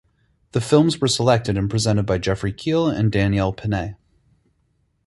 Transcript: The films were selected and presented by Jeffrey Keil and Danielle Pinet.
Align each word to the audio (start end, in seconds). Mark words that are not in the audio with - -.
The 0.53 0.61
films 0.61 0.99
were 0.99 1.07
selected 1.07 1.59
and 1.59 1.69
presented 1.69 2.07
by 2.07 2.17
Jeffrey 2.17 2.51
Keil 2.51 2.87
and 2.91 3.11
Danielle 3.11 3.53
Pinet. 3.53 3.97